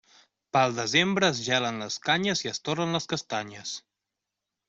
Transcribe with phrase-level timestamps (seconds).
[0.55, 3.77] Pel desembre es gelen les canyes i es torren les castanyes.